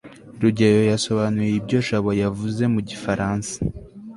rugeyo 0.41 0.81
yasobanuye 0.91 1.51
ibyo 1.59 1.79
jabo 1.87 2.11
yavuze 2.23 2.63
mu 2.73 2.79
gifaransa 2.89 3.53